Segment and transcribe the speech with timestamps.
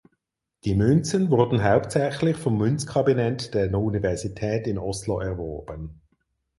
[0.65, 6.01] Die Münzen wurden hauptsächlich vom Münzkabinett der Universität in Oslo erworben.